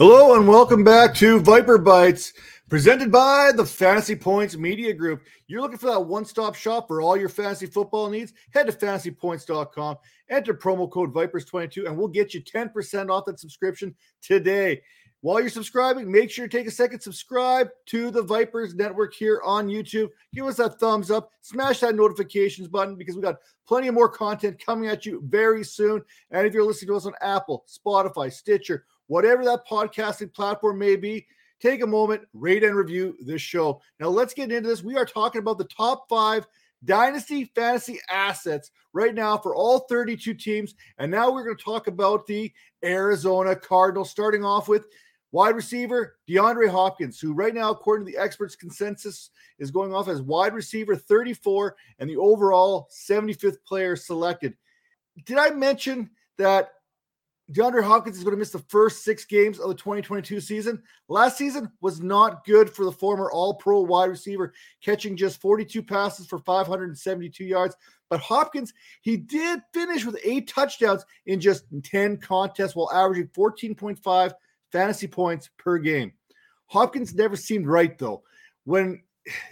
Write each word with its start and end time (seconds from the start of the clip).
Hello 0.00 0.34
and 0.34 0.48
welcome 0.48 0.82
back 0.82 1.14
to 1.16 1.40
Viper 1.40 1.76
Bites, 1.76 2.32
presented 2.70 3.12
by 3.12 3.52
the 3.54 3.66
Fantasy 3.66 4.16
Points 4.16 4.56
Media 4.56 4.94
Group. 4.94 5.20
You're 5.46 5.60
looking 5.60 5.76
for 5.76 5.88
that 5.88 6.00
one 6.00 6.24
stop 6.24 6.54
shop 6.54 6.88
for 6.88 7.02
all 7.02 7.18
your 7.18 7.28
fantasy 7.28 7.66
football 7.66 8.08
needs? 8.08 8.32
Head 8.54 8.66
to 8.68 8.72
fantasypoints.com, 8.72 9.98
enter 10.30 10.54
promo 10.54 10.90
code 10.90 11.12
Vipers22, 11.12 11.84
and 11.84 11.98
we'll 11.98 12.08
get 12.08 12.32
you 12.32 12.40
10% 12.40 13.10
off 13.10 13.26
that 13.26 13.38
subscription 13.38 13.94
today. 14.22 14.80
While 15.22 15.40
you're 15.40 15.50
subscribing, 15.50 16.10
make 16.10 16.30
sure 16.30 16.46
you 16.46 16.48
take 16.48 16.66
a 16.66 16.70
second, 16.70 17.00
subscribe 17.00 17.68
to 17.86 18.10
the 18.10 18.22
Vipers 18.22 18.74
Network 18.74 19.12
here 19.12 19.42
on 19.44 19.68
YouTube. 19.68 20.08
Give 20.34 20.46
us 20.46 20.56
that 20.56 20.80
thumbs 20.80 21.10
up, 21.10 21.30
smash 21.42 21.80
that 21.80 21.94
notifications 21.94 22.68
button 22.68 22.96
because 22.96 23.16
we 23.16 23.22
got 23.22 23.36
plenty 23.68 23.88
of 23.88 23.94
more 23.94 24.08
content 24.08 24.64
coming 24.64 24.88
at 24.88 25.04
you 25.04 25.22
very 25.26 25.62
soon. 25.62 26.02
And 26.30 26.46
if 26.46 26.54
you're 26.54 26.64
listening 26.64 26.88
to 26.88 26.96
us 26.96 27.04
on 27.04 27.12
Apple, 27.20 27.66
Spotify, 27.68 28.32
Stitcher, 28.32 28.86
whatever 29.08 29.44
that 29.44 29.66
podcasting 29.68 30.32
platform 30.32 30.78
may 30.78 30.96
be, 30.96 31.26
take 31.60 31.82
a 31.82 31.86
moment, 31.86 32.22
rate 32.32 32.64
and 32.64 32.74
review 32.74 33.14
this 33.20 33.42
show. 33.42 33.82
Now, 33.98 34.08
let's 34.08 34.32
get 34.32 34.50
into 34.50 34.70
this. 34.70 34.82
We 34.82 34.96
are 34.96 35.04
talking 35.04 35.40
about 35.40 35.58
the 35.58 35.64
top 35.64 36.08
five 36.08 36.46
dynasty 36.84 37.52
fantasy 37.54 37.98
assets 38.08 38.70
right 38.94 39.14
now 39.14 39.36
for 39.36 39.54
all 39.54 39.80
32 39.80 40.32
teams. 40.32 40.74
And 40.96 41.10
now 41.10 41.30
we're 41.30 41.44
going 41.44 41.58
to 41.58 41.62
talk 41.62 41.88
about 41.88 42.26
the 42.26 42.50
Arizona 42.82 43.54
Cardinals, 43.54 44.10
starting 44.10 44.44
off 44.44 44.66
with 44.66 44.86
wide 45.32 45.54
receiver 45.54 46.16
DeAndre 46.28 46.68
Hopkins, 46.68 47.20
who 47.20 47.32
right 47.32 47.54
now, 47.54 47.70
according 47.70 48.06
to 48.06 48.12
the 48.12 48.18
experts' 48.18 48.56
consensus, 48.56 49.30
is 49.58 49.70
going 49.70 49.94
off 49.94 50.08
as 50.08 50.22
wide 50.22 50.54
receiver 50.54 50.96
34 50.96 51.76
and 51.98 52.08
the 52.08 52.16
overall 52.16 52.88
75th 52.90 53.62
player 53.64 53.96
selected. 53.96 54.54
Did 55.24 55.38
I 55.38 55.50
mention 55.50 56.10
that 56.38 56.70
DeAndre 57.52 57.82
Hopkins 57.82 58.16
is 58.16 58.22
going 58.22 58.34
to 58.34 58.38
miss 58.38 58.52
the 58.52 58.60
first 58.60 59.02
six 59.02 59.24
games 59.24 59.58
of 59.58 59.68
the 59.68 59.74
2022 59.74 60.40
season. 60.40 60.80
Last 61.08 61.36
season 61.36 61.70
was 61.80 62.00
not 62.00 62.44
good 62.44 62.70
for 62.70 62.84
the 62.84 62.92
former 62.92 63.30
All 63.32 63.54
Pro 63.54 63.80
wide 63.80 64.08
receiver, 64.08 64.52
catching 64.82 65.16
just 65.16 65.40
42 65.40 65.82
passes 65.82 66.26
for 66.26 66.38
572 66.38 67.44
yards. 67.44 67.74
But 68.08 68.20
Hopkins, 68.20 68.72
he 69.02 69.16
did 69.16 69.60
finish 69.74 70.04
with 70.04 70.20
eight 70.24 70.46
touchdowns 70.48 71.04
in 71.26 71.40
just 71.40 71.64
10 71.82 72.18
contests 72.18 72.76
while 72.76 72.90
averaging 72.92 73.28
14.5 73.28 74.32
fantasy 74.72 75.06
points 75.06 75.50
per 75.58 75.78
game. 75.78 76.12
Hopkins 76.66 77.14
never 77.14 77.36
seemed 77.36 77.66
right, 77.66 77.98
though. 77.98 78.22
When 78.64 79.02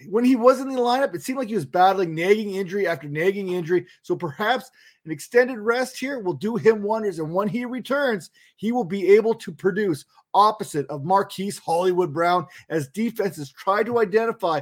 when 0.09 0.25
he 0.25 0.37
was 0.37 0.61
in 0.61 0.69
the 0.69 0.81
lineup, 0.81 1.15
it 1.15 1.23
seemed 1.23 1.39
like 1.39 1.49
he 1.49 1.55
was 1.55 1.67
battling 1.67 2.15
nagging 2.15 2.55
injury 2.55 2.87
after 2.87 3.09
nagging 3.09 3.51
injury. 3.53 3.87
So 4.03 4.17
perhaps 4.17 4.71
an 5.05 5.11
extended 5.11 5.59
rest 5.59 5.99
here 5.99 6.21
will 6.21 6.35
do 6.35 6.57
him 6.57 6.83
wonders. 6.83 7.19
And 7.19 7.33
when 7.33 7.49
he 7.49 7.65
returns, 7.65 8.31
he 8.57 8.73
will 8.73 8.85
be 8.85 9.15
able 9.15 9.35
to 9.35 9.53
produce 9.53 10.05
opposite 10.35 10.87
of 10.89 11.05
Marquise 11.05 11.59
Hollywood 11.59 12.13
Brown 12.13 12.47
as 12.69 12.89
defenses 12.89 13.51
try 13.51 13.83
to 13.83 14.01
identify 14.01 14.61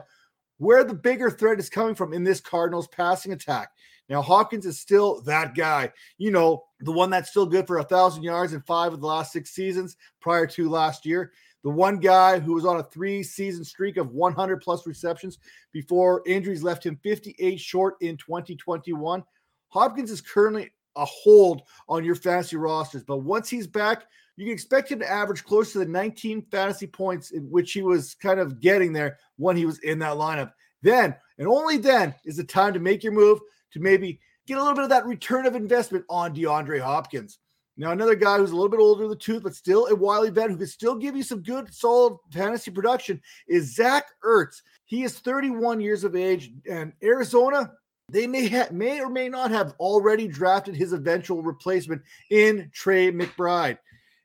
where 0.59 0.85
the 0.85 0.95
bigger 0.95 1.31
threat 1.31 1.59
is 1.59 1.71
coming 1.71 1.95
from 1.95 2.13
in 2.13 2.25
this 2.25 2.41
Cardinals 2.41 2.89
passing 2.89 3.33
attack. 3.33 3.71
Now, 4.09 4.23
Hopkins 4.23 4.67
is 4.67 4.79
still 4.79 5.21
that 5.23 5.57
guy, 5.57 5.93
you 6.17 6.31
know, 6.31 6.65
the 6.81 6.93
one 6.93 7.11
that's 7.11 7.31
still 7.31 7.47
good 7.47 7.67
for 7.67 7.79
a 7.79 7.85
thousand 7.85 8.23
yards 8.23 8.53
in 8.53 8.61
five 8.63 8.93
of 8.93 9.01
the 9.01 9.07
last 9.07 9.33
six 9.33 9.51
seasons 9.51 9.97
prior 10.21 10.47
to 10.47 10.69
last 10.69 11.05
year 11.05 11.33
the 11.67 11.73
one 11.73 11.99
guy 11.99 12.39
who 12.39 12.55
was 12.55 12.65
on 12.65 12.77
a 12.77 12.83
three 12.85 13.25
season 13.25 13.65
streak 13.65 13.97
of 13.97 14.13
100 14.13 14.61
plus 14.61 14.87
receptions 14.87 15.39
before 15.73 16.23
injuries 16.25 16.63
left 16.63 16.87
him 16.87 16.97
58 17.03 17.59
short 17.59 17.97
in 18.01 18.17
2021. 18.17 19.25
Hopkins 19.71 20.13
is 20.13 20.21
currently 20.21 20.71
a 20.95 21.05
hold 21.05 21.63
on 21.89 22.05
your 22.05 22.15
fantasy 22.15 22.55
rosters, 22.55 23.03
but 23.03 23.17
once 23.17 23.51
he's 23.51 23.67
back, 23.67 24.05
you 24.37 24.45
can 24.45 24.53
expect 24.53 24.91
him 24.91 24.99
to 24.99 25.11
average 25.11 25.45
close 25.45 25.73
to 25.73 25.79
the 25.79 25.87
19 25.87 26.43
fantasy 26.51 26.87
points 26.87 27.31
in 27.31 27.51
which 27.51 27.73
he 27.73 27.83
was 27.83 28.15
kind 28.15 28.39
of 28.39 28.61
getting 28.61 28.93
there 28.93 29.19
when 29.37 29.57
he 29.57 29.67
was 29.67 29.79
in 29.81 29.99
that 30.01 30.17
lineup. 30.17 30.53
Then 30.83 31.15
and 31.39 31.49
only 31.49 31.79
then 31.79 32.15
is 32.25 32.37
the 32.37 32.45
time 32.45 32.73
to 32.75 32.81
make 32.81 33.03
your 33.03 33.13
move 33.13 33.41
to 33.73 33.81
maybe 33.81 34.21
get 34.47 34.59
a 34.59 34.61
little 34.61 34.75
bit 34.75 34.85
of 34.85 34.91
that 34.91 35.07
return 35.07 35.47
of 35.47 35.57
investment 35.57 36.05
on 36.09 36.35
DeAndre 36.35 36.81
Hopkins. 36.81 37.39
Now, 37.79 37.91
another 37.91 38.15
guy 38.15 38.39
who's 38.39 38.53
a 38.53 38.55
little 38.55 38.71
bit 38.71 38.81
older 38.81 39.05
in 39.05 39.11
the 39.11 39.17
tooth, 39.17 39.43
but 39.43 39.55
still 39.55 39.87
a 39.89 39.95
wily 39.95 40.31
vet 40.31 40.51
who 40.51 40.57
can 40.57 40.67
still 40.67 40.95
give 40.95 41.15
you 41.15 41.23
some 41.23 41.43
good, 41.43 41.73
solid 41.75 42.17
fantasy 42.33 42.71
production 42.71 43.21
is 43.49 43.75
Zach 43.75 44.07
Ertz. 44.25 44.63
He 44.87 45.03
is 45.03 45.19
31 45.19 45.81
years 45.81 46.03
of 46.03 46.17
age, 46.17 46.53
and 46.71 46.93
Arizona, 47.03 47.73
they 48.09 48.27
may 48.27 48.49
have, 48.49 48.73
may 48.73 49.01
or 49.01 49.11
may 49.11 49.29
not 49.29 49.51
have 49.51 49.75
already 49.79 50.27
drafted 50.27 50.75
his 50.75 50.95
eventual 50.95 51.43
replacement 51.43 52.01
in 52.31 52.71
Trey 52.73 53.13
McBride. 53.13 53.77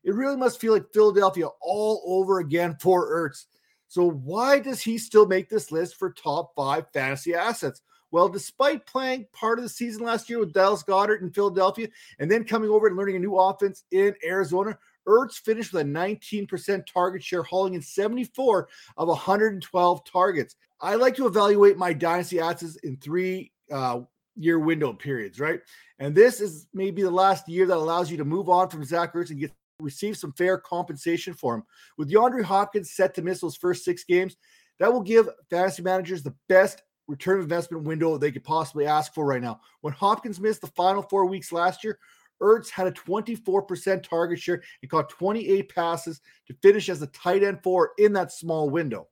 It 0.03 0.16
really 0.16 0.38
must 0.38 0.59
feel 0.59 0.73
like 0.73 0.94
Philadelphia 0.94 1.47
all 1.62 2.01
over 2.06 2.39
again 2.39 2.75
for 2.79 3.12
Ertz. 3.12 3.45
So 3.88 4.09
why 4.09 4.59
does 4.59 4.81
he 4.81 4.97
still 4.97 5.25
make 5.25 5.50
this 5.50 5.72
list 5.72 5.97
for 5.97 6.12
top 6.12 6.53
five 6.56 6.85
fantasy 6.94 7.35
assets? 7.35 7.81
Well, 8.11 8.28
despite 8.28 8.85
playing 8.85 9.28
part 9.34 9.57
of 9.57 9.63
the 9.63 9.69
season 9.69 10.03
last 10.03 10.29
year 10.29 10.40
with 10.40 10.53
Dallas 10.53 10.84
Goedert 10.84 11.22
in 11.22 11.31
Philadelphia 11.31 11.88
and 12.19 12.29
then 12.29 12.44
coming 12.44 12.69
over 12.69 12.88
and 12.88 12.97
learning 12.97 13.16
a 13.16 13.19
new 13.19 13.38
offense 13.38 13.84
in 13.91 14.13
Arizona, 14.25 14.78
Ertz 15.07 15.35
finished 15.35 15.73
with 15.73 15.81
a 15.81 15.85
19% 15.85 16.85
target 16.85 17.23
share, 17.23 17.44
hauling 17.44 17.73
in 17.73 17.81
74 17.81 18.67
of 18.97 19.07
112 19.07 20.06
targets. 20.06 20.56
I 20.81 20.95
like 20.95 21.16
to 21.16 21.28
evaluate 21.28 21.78
my 21.78 21.94
dynasty 21.94 22.40
assets 22.40 22.75
in 22.78 22.97
three 22.97 23.51
uh, 23.72 24.01
year 24.35 24.59
window 24.59 24.94
periods, 24.94 25.40
right? 25.40 25.61
And 26.00 26.13
this 26.13 26.41
is 26.41 26.67
maybe 26.73 27.01
the 27.03 27.11
last 27.11 27.47
year 27.47 27.66
that 27.67 27.78
allows 27.78 28.11
you 28.11 28.17
to 28.17 28.25
move 28.25 28.50
on 28.50 28.69
from 28.69 28.84
Zach 28.84 29.13
Ertz 29.13 29.29
and 29.29 29.40
get 29.40 29.51
receive 29.81 30.18
some 30.18 30.34
fair 30.34 30.58
compensation 30.58 31.34
for 31.34 31.56
him. 31.56 31.64
With 31.97 32.12
DeAndre 32.12 32.44
Hopkins 32.44 32.92
set 32.92 33.14
to 33.16 33.22
miss 33.22 33.42
those 33.42 33.56
first 33.56 33.84
six 33.84 34.03
games, 34.03 34.38
that 34.80 34.92
will 34.92 35.02
give 35.02 35.30
fantasy 35.50 35.81
managers 35.81 36.24
the 36.24 36.36
best 36.50 36.81
return 37.08 37.42
investment 37.42 37.84
window 37.84 38.18
they 38.18 38.31
could 38.31 38.44
possibly 38.44 38.86
ask 38.86 39.14
for 39.14 39.25
right 39.25 39.41
now. 39.41 39.59
When 39.81 39.94
Hopkins 39.94 40.40
missed 40.40 40.62
the 40.62 40.68
final 40.68 41.02
four 41.02 41.25
weeks 41.25 41.52
last 41.52 41.84
year, 41.84 42.00
Ertz 42.41 42.70
had 42.70 42.88
a 42.88 42.91
24% 42.91 44.02
target 44.02 44.40
share 44.40 44.64
and 44.81 44.90
caught 44.90 45.09
28 45.09 45.70
passes 45.74 46.22
to 46.47 46.56
finish 46.62 46.90
as 46.90 47.02
a 47.02 47.08
tight 47.08 47.44
end 47.44 47.62
four 47.62 47.91
in 47.97 48.14
that 48.14 48.31
small 48.31 48.70
window. 48.70 49.08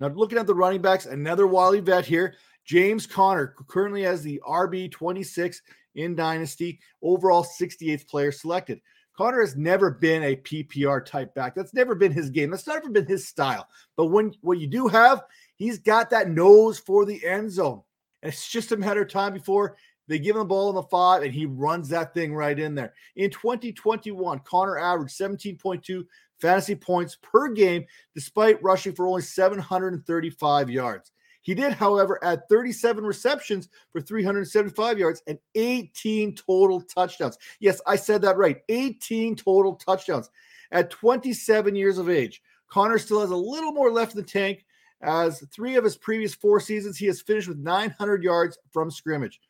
Now, 0.00 0.08
looking 0.08 0.38
at 0.38 0.48
the 0.48 0.54
running 0.54 0.82
backs, 0.82 1.06
another 1.06 1.46
Wally 1.46 1.78
vet 1.78 2.04
here, 2.04 2.34
James 2.64 3.06
Conner, 3.06 3.54
currently 3.68 4.02
has 4.02 4.22
the 4.22 4.42
RB 4.46 4.90
26 4.90 5.62
in 5.94 6.14
Dynasty, 6.14 6.80
overall 7.02 7.44
68th 7.44 8.08
player 8.08 8.32
selected. 8.32 8.80
Conner 9.16 9.40
has 9.40 9.56
never 9.56 9.90
been 9.90 10.22
a 10.22 10.36
PPR 10.36 11.04
type 11.04 11.34
back. 11.34 11.54
That's 11.54 11.74
never 11.74 11.94
been 11.94 12.12
his 12.12 12.30
game. 12.30 12.50
That's 12.50 12.66
never 12.66 12.88
been 12.88 13.06
his 13.06 13.28
style. 13.28 13.68
But 13.96 14.06
when 14.06 14.32
what 14.40 14.58
you 14.58 14.66
do 14.66 14.88
have 14.88 15.24
He's 15.62 15.78
got 15.78 16.10
that 16.10 16.28
nose 16.28 16.80
for 16.80 17.04
the 17.04 17.24
end 17.24 17.52
zone. 17.52 17.82
And 18.20 18.32
it's 18.32 18.50
just 18.50 18.72
a 18.72 18.76
matter 18.76 19.02
of 19.02 19.08
time 19.08 19.32
before 19.32 19.76
they 20.08 20.18
give 20.18 20.34
him 20.34 20.40
the 20.40 20.46
ball 20.46 20.70
in 20.70 20.74
the 20.74 20.82
five 20.82 21.22
and 21.22 21.32
he 21.32 21.46
runs 21.46 21.88
that 21.90 22.12
thing 22.14 22.34
right 22.34 22.58
in 22.58 22.74
there. 22.74 22.94
In 23.14 23.30
2021, 23.30 24.40
Conner 24.40 24.76
averaged 24.76 25.16
17.2 25.16 26.04
fantasy 26.40 26.74
points 26.74 27.16
per 27.22 27.52
game 27.52 27.84
despite 28.12 28.60
rushing 28.60 28.92
for 28.92 29.06
only 29.06 29.22
735 29.22 30.68
yards. 30.68 31.11
He 31.42 31.54
did, 31.54 31.72
however, 31.72 32.18
add 32.22 32.48
37 32.48 33.04
receptions 33.04 33.68
for 33.90 34.00
375 34.00 34.98
yards 34.98 35.22
and 35.26 35.38
18 35.54 36.34
total 36.34 36.80
touchdowns. 36.80 37.36
Yes, 37.60 37.80
I 37.86 37.96
said 37.96 38.22
that 38.22 38.36
right. 38.36 38.62
18 38.68 39.36
total 39.36 39.74
touchdowns. 39.74 40.30
At 40.70 40.90
27 40.90 41.74
years 41.74 41.98
of 41.98 42.08
age, 42.08 42.40
Conner 42.68 42.98
still 42.98 43.20
has 43.20 43.30
a 43.30 43.36
little 43.36 43.72
more 43.72 43.90
left 43.90 44.14
in 44.14 44.20
the 44.20 44.26
tank, 44.26 44.64
as 45.02 45.40
three 45.52 45.74
of 45.74 45.84
his 45.84 45.96
previous 45.96 46.34
four 46.34 46.60
seasons, 46.60 46.96
he 46.96 47.06
has 47.06 47.20
finished 47.20 47.48
with 47.48 47.58
900 47.58 48.22
yards 48.22 48.56
from 48.72 48.90
scrimmage. 48.90 49.40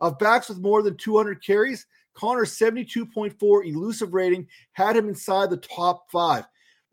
Of 0.00 0.18
backs 0.18 0.48
with 0.48 0.58
more 0.58 0.82
than 0.82 0.96
200 0.96 1.44
carries, 1.44 1.86
Conner's 2.14 2.56
72.4 2.58 3.66
elusive 3.66 4.14
rating 4.14 4.48
had 4.72 4.96
him 4.96 5.08
inside 5.08 5.50
the 5.50 5.58
top 5.58 6.10
five. 6.10 6.46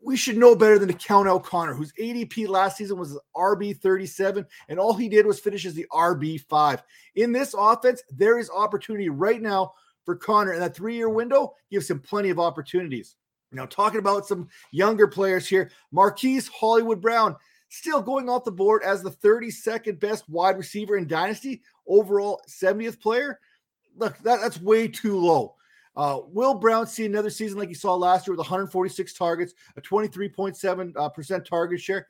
We 0.04 0.18
should 0.18 0.36
know 0.36 0.54
better 0.54 0.78
than 0.78 0.88
to 0.88 0.94
count 0.94 1.28
out 1.28 1.44
Conner, 1.44 1.72
whose 1.72 1.94
ADP 1.94 2.46
last 2.46 2.76
season 2.76 2.98
was 2.98 3.18
RB 3.34 3.80
37, 3.80 4.44
and 4.68 4.78
all 4.78 4.92
he 4.92 5.08
did 5.08 5.24
was 5.24 5.40
finish 5.40 5.64
as 5.64 5.72
the 5.72 5.86
RB 5.90 6.42
5. 6.42 6.82
In 7.14 7.32
this 7.32 7.54
offense, 7.56 8.02
there 8.10 8.38
is 8.38 8.50
opportunity 8.50 9.08
right 9.08 9.40
now 9.40 9.72
for 10.04 10.14
Conner, 10.14 10.52
and 10.52 10.60
that 10.60 10.76
three 10.76 10.94
year 10.94 11.08
window 11.08 11.54
gives 11.70 11.88
him 11.88 12.00
plenty 12.00 12.28
of 12.28 12.38
opportunities. 12.38 13.16
Now, 13.50 13.64
talking 13.64 13.98
about 13.98 14.26
some 14.26 14.48
younger 14.72 15.08
players 15.08 15.48
here, 15.48 15.70
Marquise 15.90 16.48
Hollywood 16.48 17.00
Brown 17.00 17.34
still 17.70 18.02
going 18.02 18.28
off 18.28 18.44
the 18.44 18.52
board 18.52 18.82
as 18.84 19.02
the 19.02 19.10
32nd 19.10 19.98
best 20.00 20.28
wide 20.28 20.58
receiver 20.58 20.98
in 20.98 21.06
Dynasty, 21.06 21.62
overall 21.88 22.42
70th 22.46 23.00
player. 23.00 23.40
Look, 23.96 24.18
that, 24.18 24.40
that's 24.42 24.60
way 24.60 24.86
too 24.86 25.18
low. 25.18 25.54
Uh, 25.96 26.20
will 26.26 26.54
Brown 26.54 26.86
see 26.86 27.06
another 27.06 27.30
season 27.30 27.58
like 27.58 27.68
he 27.68 27.74
saw 27.74 27.94
last 27.94 28.26
year 28.26 28.32
with 28.32 28.38
146 28.38 29.14
targets, 29.14 29.54
a 29.76 29.80
23.7% 29.80 30.96
uh, 30.96 31.40
target 31.40 31.80
share? 31.80 32.08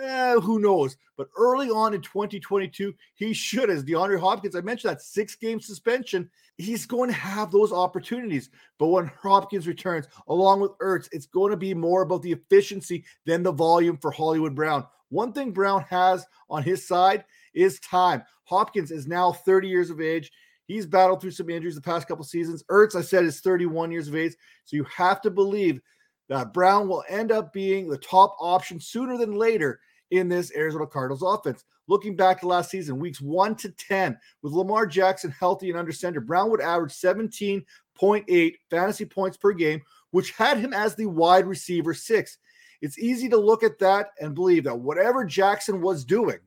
Eh, 0.00 0.34
who 0.40 0.58
knows? 0.58 0.96
But 1.16 1.28
early 1.36 1.70
on 1.70 1.94
in 1.94 2.02
2022, 2.02 2.94
he 3.14 3.32
should, 3.32 3.70
as 3.70 3.84
DeAndre 3.84 4.20
Hopkins, 4.20 4.54
I 4.54 4.60
mentioned 4.60 4.90
that 4.90 5.02
six 5.02 5.34
game 5.34 5.60
suspension, 5.60 6.28
he's 6.58 6.86
going 6.86 7.08
to 7.08 7.16
have 7.16 7.50
those 7.50 7.72
opportunities. 7.72 8.50
But 8.78 8.88
when 8.88 9.10
Hopkins 9.22 9.66
returns, 9.66 10.06
along 10.28 10.60
with 10.60 10.72
Ertz, 10.78 11.08
it's 11.12 11.26
going 11.26 11.50
to 11.50 11.56
be 11.56 11.72
more 11.72 12.02
about 12.02 12.22
the 12.22 12.32
efficiency 12.32 13.04
than 13.24 13.42
the 13.42 13.52
volume 13.52 13.96
for 13.96 14.10
Hollywood 14.10 14.54
Brown. 14.54 14.86
One 15.08 15.32
thing 15.32 15.52
Brown 15.52 15.82
has 15.88 16.26
on 16.50 16.62
his 16.62 16.86
side 16.86 17.24
is 17.54 17.80
time. 17.80 18.22
Hopkins 18.44 18.90
is 18.90 19.06
now 19.06 19.32
30 19.32 19.68
years 19.68 19.90
of 19.90 20.00
age. 20.00 20.30
He's 20.66 20.86
battled 20.86 21.20
through 21.20 21.30
some 21.30 21.48
injuries 21.48 21.76
the 21.76 21.80
past 21.80 22.08
couple 22.08 22.24
seasons. 22.24 22.64
Ertz, 22.70 22.96
I 22.96 23.00
said, 23.00 23.24
is 23.24 23.40
31 23.40 23.90
years 23.90 24.08
of 24.08 24.16
age. 24.16 24.34
So 24.64 24.76
you 24.76 24.84
have 24.84 25.20
to 25.22 25.30
believe 25.30 25.80
that 26.28 26.52
Brown 26.52 26.88
will 26.88 27.04
end 27.08 27.30
up 27.30 27.52
being 27.52 27.88
the 27.88 27.98
top 27.98 28.36
option 28.40 28.80
sooner 28.80 29.16
than 29.16 29.34
later 29.34 29.80
in 30.10 30.28
this 30.28 30.52
Arizona 30.56 30.86
Cardinals 30.86 31.22
offense. 31.22 31.64
Looking 31.88 32.16
back 32.16 32.40
to 32.40 32.48
last 32.48 32.70
season, 32.70 32.98
weeks 32.98 33.20
one 33.20 33.54
to 33.56 33.70
10, 33.70 34.18
with 34.42 34.52
Lamar 34.52 34.86
Jackson 34.86 35.30
healthy 35.30 35.70
and 35.70 35.78
under 35.78 35.92
center, 35.92 36.20
Brown 36.20 36.50
would 36.50 36.60
average 36.60 36.92
17.8 36.92 38.54
fantasy 38.70 39.04
points 39.04 39.36
per 39.36 39.52
game, 39.52 39.80
which 40.10 40.32
had 40.32 40.58
him 40.58 40.72
as 40.72 40.96
the 40.96 41.06
wide 41.06 41.46
receiver 41.46 41.94
six. 41.94 42.38
It's 42.82 42.98
easy 42.98 43.28
to 43.28 43.36
look 43.36 43.62
at 43.62 43.78
that 43.78 44.10
and 44.20 44.34
believe 44.34 44.64
that 44.64 44.78
whatever 44.78 45.24
Jackson 45.24 45.80
was 45.80 46.04
doing, 46.04 46.38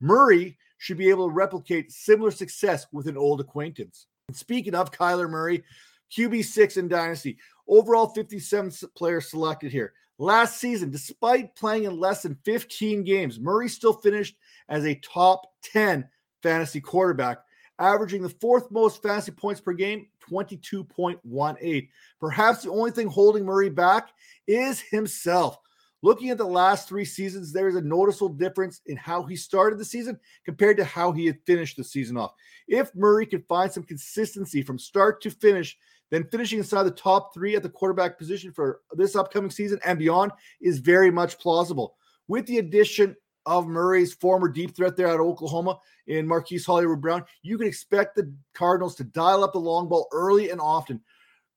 Murray 0.00 0.56
should 0.80 0.96
be 0.96 1.10
able 1.10 1.28
to 1.28 1.34
replicate 1.34 1.92
similar 1.92 2.30
success 2.30 2.86
with 2.90 3.06
an 3.06 3.16
old 3.16 3.38
acquaintance. 3.38 4.06
And 4.28 4.36
speaking 4.36 4.74
of 4.74 4.90
Kyler 4.90 5.28
Murray, 5.28 5.62
QB6 6.10 6.78
in 6.78 6.88
Dynasty, 6.88 7.36
overall 7.68 8.08
57 8.08 8.72
players 8.96 9.28
selected 9.28 9.72
here. 9.72 9.92
Last 10.16 10.58
season, 10.58 10.90
despite 10.90 11.54
playing 11.54 11.84
in 11.84 12.00
less 12.00 12.22
than 12.22 12.38
15 12.46 13.04
games, 13.04 13.38
Murray 13.38 13.68
still 13.68 13.92
finished 13.92 14.36
as 14.70 14.86
a 14.86 14.94
top 14.96 15.42
10 15.64 16.08
fantasy 16.42 16.80
quarterback, 16.80 17.40
averaging 17.78 18.22
the 18.22 18.30
fourth 18.30 18.70
most 18.70 19.02
fantasy 19.02 19.32
points 19.32 19.60
per 19.60 19.74
game, 19.74 20.06
22.18. 20.30 21.88
Perhaps 22.18 22.62
the 22.62 22.70
only 22.70 22.90
thing 22.90 23.06
holding 23.06 23.44
Murray 23.44 23.68
back 23.70 24.08
is 24.46 24.80
himself. 24.80 25.58
Looking 26.02 26.30
at 26.30 26.38
the 26.38 26.46
last 26.46 26.88
three 26.88 27.04
seasons, 27.04 27.52
there 27.52 27.68
is 27.68 27.76
a 27.76 27.82
noticeable 27.82 28.30
difference 28.30 28.80
in 28.86 28.96
how 28.96 29.22
he 29.22 29.36
started 29.36 29.78
the 29.78 29.84
season 29.84 30.18
compared 30.44 30.78
to 30.78 30.84
how 30.84 31.12
he 31.12 31.26
had 31.26 31.44
finished 31.44 31.76
the 31.76 31.84
season 31.84 32.16
off. 32.16 32.32
If 32.68 32.94
Murray 32.94 33.26
could 33.26 33.46
find 33.46 33.70
some 33.70 33.82
consistency 33.82 34.62
from 34.62 34.78
start 34.78 35.20
to 35.22 35.30
finish, 35.30 35.76
then 36.10 36.26
finishing 36.30 36.58
inside 36.58 36.84
the 36.84 36.90
top 36.90 37.34
three 37.34 37.54
at 37.54 37.62
the 37.62 37.68
quarterback 37.68 38.18
position 38.18 38.52
for 38.52 38.80
this 38.92 39.14
upcoming 39.14 39.50
season 39.50 39.78
and 39.84 39.98
beyond 39.98 40.32
is 40.60 40.78
very 40.78 41.10
much 41.10 41.38
plausible. 41.38 41.96
With 42.28 42.46
the 42.46 42.58
addition 42.58 43.14
of 43.46 43.66
Murray's 43.66 44.14
former 44.14 44.48
deep 44.48 44.74
threat 44.74 44.96
there 44.96 45.08
at 45.08 45.20
Oklahoma 45.20 45.78
in 46.06 46.26
Marquise 46.26 46.66
Hollywood 46.66 47.00
Brown, 47.00 47.24
you 47.42 47.58
can 47.58 47.66
expect 47.66 48.16
the 48.16 48.32
Cardinals 48.54 48.94
to 48.96 49.04
dial 49.04 49.44
up 49.44 49.52
the 49.52 49.58
long 49.58 49.88
ball 49.88 50.08
early 50.12 50.50
and 50.50 50.60
often. 50.60 51.00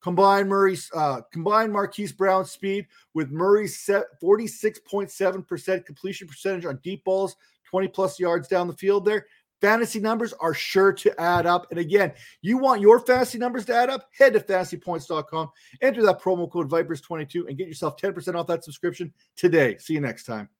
Combine 0.04 0.46
Murray's 0.46 0.90
uh, 0.94 1.22
combine 1.32 1.72
Marquise 1.72 2.12
Brown's 2.12 2.50
speed 2.50 2.86
with 3.14 3.30
Murray's 3.30 3.74
46.7% 4.22 5.86
completion 5.86 6.28
percentage 6.28 6.66
on 6.66 6.78
deep 6.82 7.02
balls, 7.04 7.36
20 7.70 7.88
plus 7.88 8.20
yards 8.20 8.46
down 8.46 8.68
the 8.68 8.74
field 8.74 9.06
there 9.06 9.24
fantasy 9.64 9.98
numbers 9.98 10.34
are 10.34 10.52
sure 10.52 10.92
to 10.92 11.18
add 11.18 11.46
up. 11.46 11.66
And 11.70 11.80
again, 11.80 12.12
you 12.42 12.58
want 12.58 12.82
your 12.82 13.00
fantasy 13.00 13.38
numbers 13.38 13.64
to 13.64 13.74
add 13.74 13.88
up? 13.88 14.10
Head 14.12 14.34
to 14.34 14.40
fantasypoints.com, 14.40 15.48
enter 15.80 16.02
that 16.02 16.20
promo 16.20 16.50
code 16.50 16.68
Vipers22, 16.68 17.48
and 17.48 17.56
get 17.56 17.66
yourself 17.66 17.96
10% 17.96 18.34
off 18.34 18.46
that 18.48 18.62
subscription 18.62 19.10
today. 19.36 19.78
See 19.78 19.94
you 19.94 20.02
next 20.02 20.24
time. 20.24 20.50